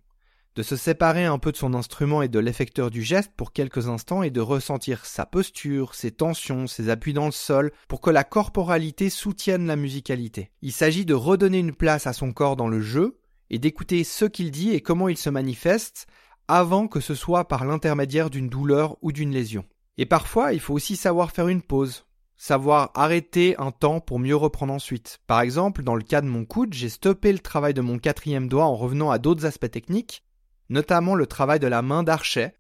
de 0.55 0.63
se 0.63 0.77
séparer 0.77 1.25
un 1.25 1.39
peu 1.39 1.51
de 1.51 1.57
son 1.57 1.75
instrument 1.75 2.23
et 2.23 2.29
de 2.29 2.39
l'effecteur 2.39 2.91
du 2.91 3.03
geste 3.03 3.33
pour 3.37 3.53
quelques 3.53 3.89
instants 3.89 4.23
et 4.23 4.31
de 4.31 4.41
ressentir 4.41 5.05
sa 5.07 5.27
posture, 5.27 5.95
ses 5.95 6.13
tensions, 6.13 6.67
ses 6.67 6.89
appuis 6.89 7.15
dans 7.15 7.27
le 7.27 7.33
sol 7.33 7.73
pour 7.89 8.01
que 8.01 8.11
la 8.11 8.25
corporalité 8.25 9.11
soutienne 9.11 9.67
la 9.67 9.77
musicalité. 9.77 10.51
Il 10.63 10.73
s'agit 10.73 11.05
de 11.05 11.15
redonner 11.15 11.59
une 11.59 11.75
place 11.75 12.07
à 12.07 12.13
son 12.13 12.33
corps 12.33 12.57
dans 12.57 12.69
le 12.69 12.81
jeu 12.81 13.19
et 13.51 13.59
d'écouter 13.59 14.05
ce 14.05 14.25
qu'il 14.25 14.53
dit 14.53 14.71
et 14.71 14.81
comment 14.81 15.09
il 15.09 15.19
se 15.19 15.31
manifeste 15.31 16.07
avant 16.47 16.89
que 16.89 17.01
ce 17.01 17.15
soit 17.15 17.49
par 17.49 17.65
l'intermédiaire 17.65 18.31
d'une 18.31 18.49
douleur 18.49 18.99
ou 19.03 19.11
d'une 19.11 19.33
lésion. 19.33 19.65
Et 19.97 20.07
parfois, 20.07 20.53
il 20.53 20.61
faut 20.61 20.75
aussi 20.75 20.97
savoir 20.97 21.31
faire 21.31 21.49
une 21.49 21.63
pause, 21.63 22.05
savoir 22.37 22.91
arrêter 22.95 23.55
un 23.59 23.71
temps 23.71 24.01
pour 24.01 24.19
mieux 24.19 24.35
reprendre 24.35 24.73
ensuite. 24.73 25.21
Par 25.27 25.41
exemple, 25.41 25.83
dans 25.85 25.95
le 25.95 26.03
cas 26.03 26.21
de 26.21 26.27
mon 26.27 26.45
coude, 26.45 26.75
j'ai 26.75 26.89
stoppé 26.89 27.33
le 27.33 27.39
travail 27.39 27.75
de 27.75 27.81
mon 27.81 27.99
quatrième 27.99 28.49
doigt 28.49 28.65
en 28.65 28.75
revenant 28.75 29.11
à 29.11 29.19
d'autres 29.19 29.47
aspects 29.47 29.71
techniques, 29.71 30.25
notamment 30.69 31.15
le 31.15 31.27
travail 31.27 31.61
de 31.61 31.69
la 31.69 31.83
main 31.83 32.03
d'archet. 32.03 32.57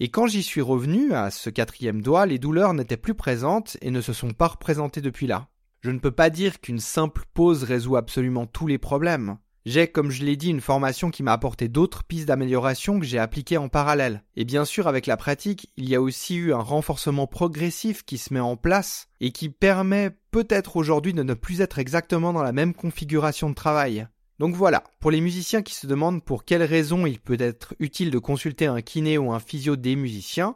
Et 0.00 0.10
quand 0.10 0.26
j'y 0.26 0.42
suis 0.42 0.60
revenu 0.60 1.14
à 1.14 1.30
ce 1.30 1.48
quatrième 1.48 2.02
doigt, 2.02 2.26
les 2.26 2.38
douleurs 2.38 2.74
n'étaient 2.74 2.98
plus 2.98 3.14
présentes 3.14 3.78
et 3.80 3.90
ne 3.90 4.02
se 4.02 4.12
sont 4.12 4.32
pas 4.32 4.48
représentées 4.48 5.00
depuis 5.00 5.26
là. 5.26 5.48
Je 5.80 5.90
ne 5.90 5.98
peux 5.98 6.10
pas 6.10 6.28
dire 6.28 6.60
qu'une 6.60 6.80
simple 6.80 7.24
pause 7.32 7.62
résout 7.62 7.96
absolument 7.96 8.46
tous 8.46 8.66
les 8.66 8.78
problèmes. 8.78 9.38
J'ai, 9.66 9.88
comme 9.88 10.12
je 10.12 10.24
l'ai 10.24 10.36
dit, 10.36 10.50
une 10.50 10.60
formation 10.60 11.10
qui 11.10 11.24
m'a 11.24 11.32
apporté 11.32 11.66
d'autres 11.66 12.04
pistes 12.04 12.28
d'amélioration 12.28 13.00
que 13.00 13.04
j'ai 13.04 13.18
appliquées 13.18 13.56
en 13.56 13.68
parallèle. 13.68 14.22
Et 14.36 14.44
bien 14.44 14.64
sûr, 14.64 14.86
avec 14.86 15.06
la 15.06 15.16
pratique, 15.16 15.72
il 15.76 15.88
y 15.88 15.96
a 15.96 16.00
aussi 16.00 16.36
eu 16.36 16.54
un 16.54 16.60
renforcement 16.60 17.26
progressif 17.26 18.04
qui 18.04 18.16
se 18.16 18.32
met 18.32 18.38
en 18.38 18.56
place 18.56 19.08
et 19.20 19.32
qui 19.32 19.48
permet 19.48 20.12
peut-être 20.30 20.76
aujourd'hui 20.76 21.14
de 21.14 21.24
ne 21.24 21.34
plus 21.34 21.62
être 21.62 21.80
exactement 21.80 22.32
dans 22.32 22.44
la 22.44 22.52
même 22.52 22.74
configuration 22.74 23.50
de 23.50 23.56
travail. 23.56 24.06
Donc 24.38 24.54
voilà, 24.54 24.84
pour 25.00 25.10
les 25.10 25.20
musiciens 25.20 25.62
qui 25.62 25.74
se 25.74 25.88
demandent 25.88 26.24
pour 26.24 26.44
quelles 26.44 26.62
raisons 26.62 27.04
il 27.04 27.18
peut 27.18 27.36
être 27.40 27.74
utile 27.80 28.12
de 28.12 28.18
consulter 28.20 28.66
un 28.66 28.82
kiné 28.82 29.18
ou 29.18 29.32
un 29.32 29.40
physio 29.40 29.74
des 29.74 29.96
musiciens, 29.96 30.54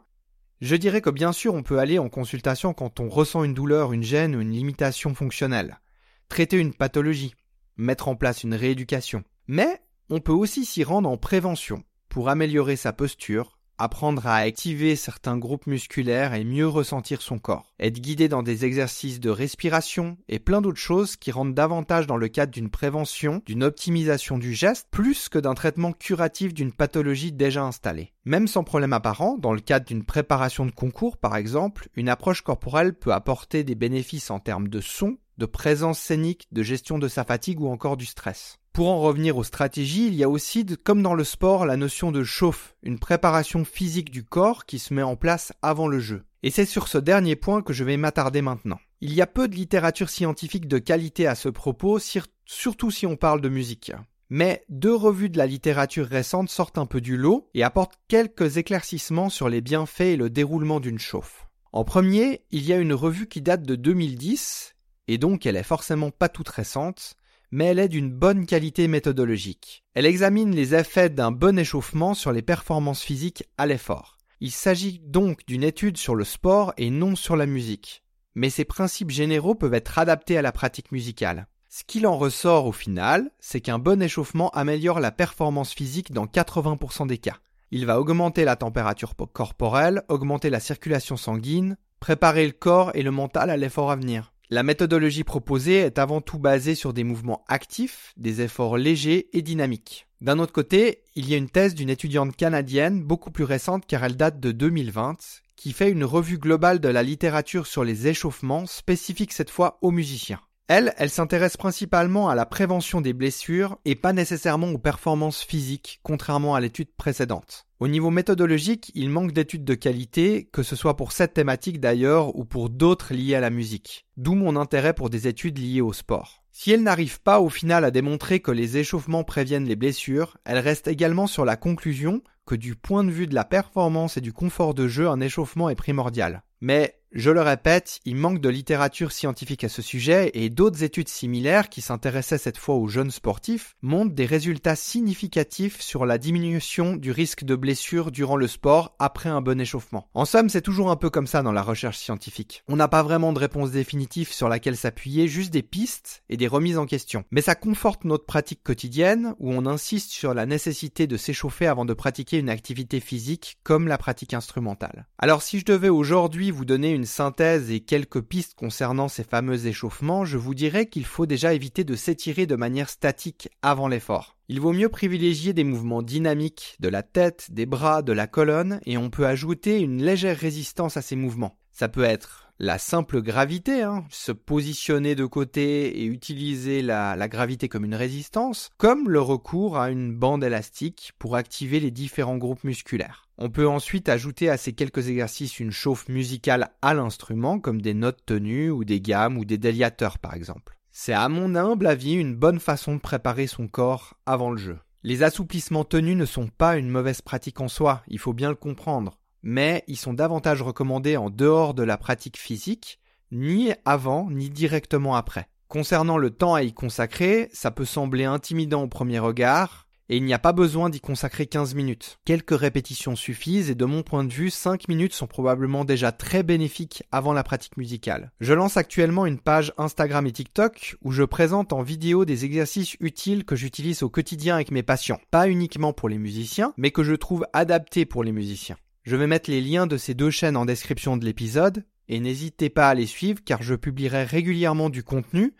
je 0.61 0.77
dirais 0.77 1.01
que 1.01 1.09
bien 1.09 1.33
sûr 1.33 1.53
on 1.53 1.63
peut 1.63 1.79
aller 1.79 1.99
en 1.99 2.07
consultation 2.07 2.73
quand 2.73 3.01
on 3.01 3.09
ressent 3.09 3.43
une 3.43 3.55
douleur, 3.55 3.91
une 3.91 4.03
gêne 4.03 4.37
ou 4.37 4.39
une 4.39 4.53
limitation 4.53 5.13
fonctionnelle. 5.13 5.81
Traiter 6.29 6.55
une 6.55 6.73
pathologie, 6.73 7.33
mettre 7.77 8.07
en 8.07 8.15
place 8.15 8.43
une 8.43 8.53
rééducation. 8.53 9.23
Mais 9.47 9.81
on 10.09 10.19
peut 10.19 10.31
aussi 10.31 10.65
s'y 10.65 10.83
rendre 10.83 11.09
en 11.09 11.17
prévention 11.17 11.83
pour 12.09 12.29
améliorer 12.29 12.75
sa 12.75 12.91
posture, 12.91 13.57
apprendre 13.81 14.27
à 14.27 14.35
activer 14.35 14.95
certains 14.95 15.37
groupes 15.37 15.65
musculaires 15.65 16.33
et 16.33 16.43
mieux 16.43 16.67
ressentir 16.67 17.21
son 17.21 17.39
corps, 17.39 17.73
être 17.79 17.99
guidé 17.99 18.27
dans 18.27 18.43
des 18.43 18.63
exercices 18.63 19.19
de 19.19 19.29
respiration 19.29 20.17
et 20.27 20.37
plein 20.37 20.61
d'autres 20.61 20.77
choses 20.79 21.15
qui 21.15 21.31
rentrent 21.31 21.55
davantage 21.55 22.05
dans 22.05 22.17
le 22.17 22.27
cadre 22.27 22.51
d'une 22.51 22.69
prévention, 22.69 23.41
d'une 23.45 23.63
optimisation 23.63 24.37
du 24.37 24.53
geste, 24.53 24.87
plus 24.91 25.29
que 25.29 25.39
d'un 25.39 25.55
traitement 25.55 25.93
curatif 25.93 26.53
d'une 26.53 26.73
pathologie 26.73 27.31
déjà 27.31 27.63
installée. 27.63 28.13
Même 28.23 28.47
sans 28.47 28.63
problème 28.63 28.93
apparent, 28.93 29.37
dans 29.39 29.53
le 29.53 29.61
cadre 29.61 29.87
d'une 29.87 30.05
préparation 30.05 30.65
de 30.65 30.71
concours 30.71 31.17
par 31.17 31.35
exemple, 31.35 31.87
une 31.95 32.09
approche 32.09 32.41
corporelle 32.41 32.93
peut 32.93 33.13
apporter 33.13 33.63
des 33.63 33.75
bénéfices 33.75 34.29
en 34.29 34.39
termes 34.39 34.67
de 34.67 34.79
son, 34.79 35.17
de 35.41 35.47
présence 35.47 35.99
scénique, 35.99 36.47
de 36.51 36.61
gestion 36.61 36.99
de 36.99 37.07
sa 37.07 37.23
fatigue 37.23 37.61
ou 37.61 37.67
encore 37.67 37.97
du 37.97 38.05
stress. 38.05 38.59
Pour 38.73 38.89
en 38.89 39.01
revenir 39.01 39.37
aux 39.37 39.43
stratégies, 39.43 40.05
il 40.05 40.13
y 40.13 40.23
a 40.23 40.29
aussi, 40.29 40.63
comme 40.83 41.01
dans 41.01 41.15
le 41.15 41.23
sport, 41.23 41.65
la 41.65 41.77
notion 41.77 42.11
de 42.11 42.23
chauffe, 42.23 42.75
une 42.83 42.99
préparation 42.99 43.65
physique 43.65 44.11
du 44.11 44.23
corps 44.23 44.67
qui 44.67 44.77
se 44.77 44.93
met 44.93 45.01
en 45.01 45.15
place 45.15 45.51
avant 45.63 45.87
le 45.87 45.99
jeu. 45.99 46.25
Et 46.43 46.51
c'est 46.51 46.65
sur 46.65 46.87
ce 46.87 46.99
dernier 46.99 47.35
point 47.35 47.63
que 47.63 47.73
je 47.73 47.83
vais 47.83 47.97
m'attarder 47.97 48.43
maintenant. 48.43 48.79
Il 49.01 49.15
y 49.15 49.21
a 49.23 49.25
peu 49.27 49.47
de 49.47 49.55
littérature 49.55 50.11
scientifique 50.11 50.67
de 50.67 50.77
qualité 50.77 51.25
à 51.25 51.33
ce 51.33 51.49
propos, 51.49 51.97
surtout 52.45 52.91
si 52.91 53.07
on 53.07 53.15
parle 53.15 53.41
de 53.41 53.49
musique. 53.49 53.91
Mais 54.29 54.63
deux 54.69 54.93
revues 54.93 55.29
de 55.29 55.39
la 55.39 55.47
littérature 55.47 56.05
récente 56.05 56.49
sortent 56.49 56.77
un 56.77 56.85
peu 56.85 57.01
du 57.01 57.17
lot 57.17 57.49
et 57.55 57.63
apportent 57.63 57.99
quelques 58.07 58.57
éclaircissements 58.57 59.29
sur 59.29 59.49
les 59.49 59.61
bienfaits 59.61 60.01
et 60.01 60.17
le 60.17 60.29
déroulement 60.29 60.79
d'une 60.79 60.99
chauffe. 60.99 61.47
En 61.73 61.83
premier, 61.83 62.43
il 62.51 62.65
y 62.65 62.73
a 62.73 62.77
une 62.77 62.93
revue 62.93 63.27
qui 63.27 63.41
date 63.41 63.63
de 63.63 63.75
2010, 63.75 64.75
et 65.11 65.17
donc 65.17 65.45
elle 65.45 65.57
est 65.57 65.63
forcément 65.63 66.09
pas 66.09 66.29
toute 66.29 66.47
récente, 66.47 67.15
mais 67.51 67.65
elle 67.65 67.79
est 67.79 67.89
d'une 67.89 68.09
bonne 68.09 68.45
qualité 68.45 68.87
méthodologique. 68.87 69.83
Elle 69.93 70.05
examine 70.05 70.55
les 70.55 70.73
effets 70.73 71.09
d'un 71.09 71.31
bon 71.31 71.59
échauffement 71.59 72.13
sur 72.13 72.31
les 72.31 72.41
performances 72.41 73.03
physiques 73.03 73.43
à 73.57 73.65
l'effort. 73.65 74.17
Il 74.39 74.51
s'agit 74.51 75.01
donc 75.05 75.45
d'une 75.47 75.65
étude 75.65 75.97
sur 75.97 76.15
le 76.15 76.23
sport 76.23 76.73
et 76.77 76.89
non 76.89 77.17
sur 77.17 77.35
la 77.35 77.45
musique. 77.45 78.03
Mais 78.35 78.49
ces 78.49 78.63
principes 78.63 79.11
généraux 79.11 79.53
peuvent 79.53 79.73
être 79.73 79.99
adaptés 79.99 80.37
à 80.37 80.41
la 80.41 80.53
pratique 80.53 80.93
musicale. 80.93 81.47
Ce 81.67 81.83
qu'il 81.83 82.07
en 82.07 82.17
ressort 82.17 82.65
au 82.65 82.71
final, 82.71 83.31
c'est 83.41 83.59
qu'un 83.59 83.79
bon 83.79 84.01
échauffement 84.01 84.49
améliore 84.51 85.01
la 85.01 85.11
performance 85.11 85.73
physique 85.73 86.13
dans 86.13 86.25
80% 86.25 87.05
des 87.07 87.17
cas. 87.17 87.37
Il 87.71 87.85
va 87.85 87.99
augmenter 87.99 88.45
la 88.45 88.55
température 88.55 89.13
corporelle, 89.33 90.03
augmenter 90.07 90.49
la 90.49 90.61
circulation 90.61 91.17
sanguine, 91.17 91.75
préparer 91.99 92.45
le 92.45 92.53
corps 92.53 92.91
et 92.93 93.03
le 93.03 93.11
mental 93.11 93.49
à 93.49 93.57
l'effort 93.57 93.91
à 93.91 93.97
venir. 93.97 94.31
La 94.53 94.63
méthodologie 94.63 95.23
proposée 95.23 95.77
est 95.77 95.97
avant 95.97 96.19
tout 96.19 96.37
basée 96.37 96.75
sur 96.75 96.91
des 96.91 97.05
mouvements 97.05 97.45
actifs, 97.47 98.13
des 98.17 98.41
efforts 98.41 98.75
légers 98.75 99.29
et 99.31 99.41
dynamiques. 99.41 100.07
D'un 100.19 100.39
autre 100.39 100.51
côté, 100.51 101.03
il 101.15 101.29
y 101.29 101.33
a 101.33 101.37
une 101.37 101.49
thèse 101.49 101.73
d'une 101.73 101.89
étudiante 101.89 102.35
canadienne, 102.35 103.01
beaucoup 103.01 103.31
plus 103.31 103.45
récente 103.45 103.85
car 103.87 104.03
elle 104.03 104.17
date 104.17 104.41
de 104.41 104.51
2020, 104.51 105.15
qui 105.55 105.71
fait 105.71 105.89
une 105.89 106.03
revue 106.03 106.37
globale 106.37 106.81
de 106.81 106.89
la 106.89 107.01
littérature 107.01 107.65
sur 107.65 107.85
les 107.85 108.09
échauffements, 108.09 108.65
spécifique 108.65 109.31
cette 109.31 109.49
fois 109.49 109.77
aux 109.81 109.91
musiciens. 109.91 110.41
Elle, 110.67 110.93
elle 110.97 111.09
s'intéresse 111.09 111.55
principalement 111.55 112.27
à 112.27 112.35
la 112.35 112.45
prévention 112.45 112.99
des 112.99 113.13
blessures 113.13 113.77
et 113.85 113.95
pas 113.95 114.11
nécessairement 114.11 114.71
aux 114.71 114.77
performances 114.77 115.43
physiques, 115.43 116.01
contrairement 116.03 116.55
à 116.55 116.59
l'étude 116.59 116.93
précédente. 116.97 117.67
Au 117.81 117.87
niveau 117.87 118.11
méthodologique, 118.11 118.91
il 118.93 119.09
manque 119.09 119.31
d'études 119.31 119.65
de 119.65 119.73
qualité, 119.73 120.47
que 120.53 120.61
ce 120.61 120.75
soit 120.75 120.95
pour 120.95 121.11
cette 121.11 121.33
thématique 121.33 121.79
d'ailleurs 121.79 122.35
ou 122.35 122.45
pour 122.45 122.69
d'autres 122.69 123.11
liées 123.11 123.33
à 123.33 123.39
la 123.39 123.49
musique. 123.49 124.05
D'où 124.17 124.35
mon 124.35 124.55
intérêt 124.55 124.93
pour 124.93 125.09
des 125.09 125.27
études 125.27 125.57
liées 125.57 125.81
au 125.81 125.91
sport. 125.91 126.43
Si 126.51 126.69
elle 126.69 126.83
n'arrive 126.83 127.19
pas 127.21 127.41
au 127.41 127.49
final 127.49 127.83
à 127.83 127.89
démontrer 127.89 128.39
que 128.39 128.51
les 128.51 128.77
échauffements 128.77 129.23
préviennent 129.23 129.67
les 129.67 129.75
blessures, 129.75 130.37
elle 130.45 130.59
reste 130.59 130.87
également 130.87 131.25
sur 131.25 131.43
la 131.43 131.55
conclusion 131.55 132.21
que 132.45 132.53
du 132.53 132.75
point 132.75 133.03
de 133.03 133.09
vue 133.09 133.25
de 133.25 133.33
la 133.33 133.45
performance 133.45 134.15
et 134.15 134.21
du 134.21 134.31
confort 134.31 134.75
de 134.75 134.87
jeu, 134.87 135.07
un 135.07 135.19
échauffement 135.19 135.67
est 135.67 135.75
primordial. 135.75 136.43
Mais 136.61 137.01
je 137.13 137.29
le 137.29 137.41
répète, 137.41 137.99
il 138.05 138.15
manque 138.15 138.39
de 138.39 138.47
littérature 138.47 139.11
scientifique 139.11 139.65
à 139.65 139.69
ce 139.69 139.81
sujet 139.81 140.31
et 140.33 140.49
d'autres 140.49 140.81
études 140.81 141.09
similaires 141.09 141.67
qui 141.67 141.81
s'intéressaient 141.81 142.37
cette 142.37 142.57
fois 142.57 142.75
aux 142.75 142.87
jeunes 142.87 143.11
sportifs 143.11 143.75
montrent 143.81 144.15
des 144.15 144.25
résultats 144.25 144.77
significatifs 144.77 145.81
sur 145.81 146.05
la 146.05 146.17
diminution 146.17 146.95
du 146.95 147.11
risque 147.11 147.43
de 147.43 147.57
blessure 147.57 148.11
durant 148.11 148.37
le 148.37 148.47
sport 148.47 148.95
après 148.97 149.27
un 149.27 149.41
bon 149.41 149.59
échauffement. 149.59 150.07
En 150.13 150.23
somme, 150.23 150.47
c'est 150.47 150.61
toujours 150.61 150.89
un 150.89 150.95
peu 150.95 151.09
comme 151.09 151.27
ça 151.27 151.43
dans 151.43 151.51
la 151.51 151.63
recherche 151.63 151.97
scientifique. 151.97 152.63
On 152.69 152.77
n'a 152.77 152.87
pas 152.87 153.03
vraiment 153.03 153.33
de 153.33 153.39
réponse 153.39 153.71
définitive 153.71 154.31
sur 154.31 154.47
laquelle 154.47 154.77
s'appuyer, 154.77 155.27
juste 155.27 155.51
des 155.51 155.63
pistes 155.63 156.23
et 156.29 156.37
des 156.37 156.47
remises 156.47 156.77
en 156.77 156.85
question. 156.85 157.25
Mais 157.29 157.41
ça 157.41 157.55
conforte 157.55 158.05
notre 158.05 158.25
pratique 158.25 158.63
quotidienne 158.63 159.35
où 159.39 159.51
on 159.51 159.65
insiste 159.65 160.11
sur 160.11 160.33
la 160.33 160.45
nécessité 160.45 161.07
de 161.07 161.17
s'échauffer 161.17 161.67
avant 161.67 161.83
de 161.83 161.93
pratiquer 161.93 162.37
une 162.37 162.49
activité 162.49 163.01
physique 163.01 163.57
comme 163.63 163.89
la 163.89 163.97
pratique 163.97 164.33
instrumentale. 164.33 165.07
Alors 165.17 165.41
si 165.41 165.59
je 165.59 165.65
devais 165.65 165.89
aujourd'hui 165.89 166.50
vous 166.51 166.65
donner 166.65 166.91
une 166.91 167.05
synthèse 167.05 167.71
et 167.71 167.79
quelques 167.79 168.21
pistes 168.21 168.53
concernant 168.53 169.07
ces 169.07 169.23
fameux 169.23 169.65
échauffements, 169.67 170.25
je 170.25 170.37
vous 170.37 170.53
dirais 170.53 170.85
qu'il 170.85 171.05
faut 171.05 171.25
déjà 171.25 171.53
éviter 171.53 171.83
de 171.83 171.95
s'étirer 171.95 172.45
de 172.45 172.55
manière 172.55 172.89
statique 172.89 173.49
avant 173.61 173.87
l'effort. 173.87 174.37
Il 174.49 174.59
vaut 174.59 174.73
mieux 174.73 174.89
privilégier 174.89 175.53
des 175.53 175.63
mouvements 175.63 176.01
dynamiques 176.01 176.75
de 176.79 176.89
la 176.89 177.03
tête, 177.03 177.47
des 177.51 177.65
bras, 177.65 178.01
de 178.01 178.13
la 178.13 178.27
colonne, 178.27 178.79
et 178.85 178.97
on 178.97 179.09
peut 179.09 179.25
ajouter 179.25 179.79
une 179.79 180.03
légère 180.03 180.37
résistance 180.37 180.97
à 180.97 181.01
ces 181.01 181.15
mouvements. 181.15 181.57
Ça 181.71 181.87
peut 181.87 182.03
être 182.03 182.51
la 182.59 182.77
simple 182.77 183.23
gravité, 183.23 183.81
hein, 183.81 184.05
se 184.11 184.31
positionner 184.31 185.15
de 185.15 185.25
côté 185.25 186.01
et 186.01 186.05
utiliser 186.05 186.83
la, 186.83 187.27
gravité 187.27 187.67
comme 187.69 187.85
une 187.85 187.95
résistance, 187.95 188.69
comme 188.77 189.09
le 189.09 189.19
recours 189.19 189.79
à 189.79 189.89
une 189.89 190.13
bande 190.13 190.43
élastique 190.43 191.13
pour 191.17 191.35
activer 191.35 191.79
les 191.79 191.89
différents 191.89 192.37
groupes 192.37 192.63
musculaires. 192.63 193.27
On 193.43 193.49
peut 193.49 193.67
ensuite 193.67 194.07
ajouter 194.07 194.49
à 194.49 194.57
ces 194.57 194.73
quelques 194.73 195.09
exercices 195.09 195.59
une 195.59 195.71
chauffe 195.71 196.07
musicale 196.07 196.69
à 196.81 196.93
l'instrument, 196.93 197.59
comme 197.59 197.81
des 197.81 197.95
notes 197.95 198.23
tenues 198.25 198.69
ou 198.69 198.85
des 198.85 199.01
gammes 199.01 199.37
ou 199.37 199.45
des 199.45 199.57
déliateurs 199.57 200.19
par 200.19 200.35
exemple. 200.35 200.77
C'est 200.91 201.13
à 201.13 201.27
mon 201.27 201.55
humble 201.55 201.87
avis 201.87 202.13
une 202.13 202.35
bonne 202.35 202.59
façon 202.59 202.95
de 202.95 203.01
préparer 203.01 203.47
son 203.47 203.67
corps 203.67 204.13
avant 204.25 204.51
le 204.51 204.57
jeu. 204.57 204.77
Les 205.03 205.23
assouplissements 205.23 205.85
tenus 205.85 206.15
ne 206.15 206.25
sont 206.25 206.47
pas 206.47 206.77
une 206.77 206.89
mauvaise 206.89 207.21
pratique 207.21 207.59
en 207.59 207.67
soi, 207.67 208.03
il 208.07 208.19
faut 208.19 208.33
bien 208.33 208.49
le 208.49 208.55
comprendre 208.55 209.17
mais 209.43 209.83
ils 209.87 209.97
sont 209.97 210.13
davantage 210.13 210.61
recommandés 210.61 211.17
en 211.17 211.29
dehors 211.29 211.73
de 211.73 211.83
la 211.83 211.97
pratique 211.97 212.37
physique, 212.37 212.99
ni 213.31 213.71
avant 213.85 214.29
ni 214.29 214.49
directement 214.49 215.15
après. 215.15 215.47
Concernant 215.67 216.17
le 216.17 216.31
temps 216.31 216.53
à 216.53 216.63
y 216.63 216.73
consacrer, 216.73 217.49
ça 217.53 217.71
peut 217.71 217.85
sembler 217.85 218.25
intimidant 218.25 218.83
au 218.83 218.87
premier 218.87 219.19
regard, 219.19 219.87
et 220.11 220.17
il 220.17 220.25
n'y 220.25 220.33
a 220.33 220.39
pas 220.39 220.51
besoin 220.51 220.89
d'y 220.89 220.99
consacrer 220.99 221.47
15 221.47 221.73
minutes. 221.73 222.19
Quelques 222.25 222.59
répétitions 222.59 223.15
suffisent 223.15 223.69
et 223.69 223.75
de 223.75 223.85
mon 223.85 224.03
point 224.03 224.25
de 224.25 224.33
vue, 224.33 224.49
5 224.49 224.89
minutes 224.89 225.13
sont 225.13 225.25
probablement 225.25 225.85
déjà 225.85 226.11
très 226.11 226.43
bénéfiques 226.43 227.03
avant 227.13 227.31
la 227.31 227.43
pratique 227.43 227.77
musicale. 227.77 228.33
Je 228.41 228.51
lance 228.53 228.75
actuellement 228.75 229.25
une 229.25 229.39
page 229.39 229.71
Instagram 229.77 230.27
et 230.27 230.33
TikTok 230.33 230.97
où 231.01 231.13
je 231.13 231.23
présente 231.23 231.71
en 231.71 231.81
vidéo 231.81 232.25
des 232.25 232.43
exercices 232.43 232.97
utiles 232.99 233.45
que 233.45 233.55
j'utilise 233.55 234.03
au 234.03 234.09
quotidien 234.09 234.55
avec 234.55 234.71
mes 234.71 234.83
patients. 234.83 235.21
Pas 235.31 235.47
uniquement 235.47 235.93
pour 235.93 236.09
les 236.09 236.17
musiciens, 236.17 236.73
mais 236.75 236.91
que 236.91 237.03
je 237.03 237.13
trouve 237.13 237.47
adaptés 237.53 238.05
pour 238.05 238.25
les 238.25 238.33
musiciens. 238.33 238.75
Je 239.03 239.15
vais 239.15 239.27
mettre 239.27 239.49
les 239.49 239.61
liens 239.61 239.87
de 239.87 239.95
ces 239.95 240.13
deux 240.13 240.29
chaînes 240.29 240.57
en 240.57 240.65
description 240.65 241.15
de 241.15 241.23
l'épisode 241.23 241.85
et 242.09 242.19
n'hésitez 242.19 242.69
pas 242.69 242.89
à 242.89 242.95
les 242.95 243.05
suivre 243.05 243.39
car 243.45 243.63
je 243.63 243.75
publierai 243.75 244.25
régulièrement 244.25 244.89
du 244.89 245.03
contenu 245.03 245.53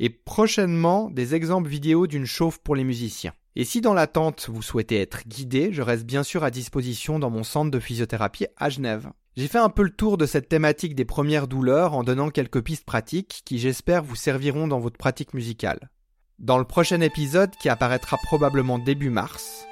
et 0.00 0.08
prochainement 0.08 1.10
des 1.10 1.34
exemples 1.34 1.68
vidéo 1.68 2.06
d'une 2.06 2.24
chauffe 2.24 2.58
pour 2.58 2.74
les 2.74 2.84
musiciens. 2.84 3.34
Et 3.54 3.64
si 3.64 3.82
dans 3.82 3.94
l'attente 3.94 4.48
vous 4.50 4.62
souhaitez 4.62 5.00
être 5.00 5.28
guidé, 5.28 5.68
je 5.72 5.82
reste 5.82 6.06
bien 6.06 6.22
sûr 6.22 6.42
à 6.42 6.50
disposition 6.50 7.18
dans 7.18 7.30
mon 7.30 7.44
centre 7.44 7.70
de 7.70 7.78
physiothérapie 7.78 8.46
à 8.56 8.70
Genève. 8.70 9.10
J'ai 9.36 9.46
fait 9.46 9.58
un 9.58 9.68
peu 9.68 9.82
le 9.82 9.90
tour 9.90 10.16
de 10.16 10.24
cette 10.24 10.48
thématique 10.48 10.94
des 10.94 11.04
premières 11.04 11.46
douleurs 11.46 11.92
en 11.92 12.02
donnant 12.02 12.30
quelques 12.30 12.62
pistes 12.62 12.86
pratiques 12.86 13.42
qui 13.44 13.58
j'espère 13.58 14.02
vous 14.02 14.16
serviront 14.16 14.66
dans 14.66 14.80
votre 14.80 14.96
pratique 14.96 15.34
musicale. 15.34 15.90
Dans 16.38 16.58
le 16.58 16.64
prochain 16.64 17.02
épisode 17.02 17.50
qui 17.60 17.68
apparaîtra 17.68 18.16
probablement 18.24 18.78
début 18.78 19.10
mars, 19.10 19.66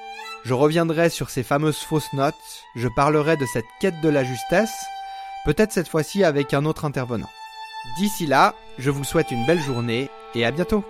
je 0.45 0.53
reviendrai 0.53 1.09
sur 1.09 1.31
ces 1.31 1.43
fameuses 1.43 1.79
fausses 1.79 2.13
notes, 2.13 2.35
je 2.77 2.89
parlerai 2.95 3.39
de 3.39 3.47
cette 3.47 3.65
quête 3.81 4.01
de 4.03 4.09
la 4.11 4.25
justesse, 4.25 4.85
peut-être 5.47 5.73
cette 5.73 5.89
fois-ci 5.89 6.23
avec 6.23 6.53
un 6.53 6.67
autre 6.67 6.85
intervenant. 6.85 7.31
D'ici 7.97 8.27
là, 8.27 8.55
je 8.79 8.91
vous 8.91 9.05
souhaite 9.05 9.31
une 9.31 9.47
belle 9.47 9.61
journée 9.61 10.11
et 10.39 10.45
à 10.45 10.51
bientôt 10.53 10.85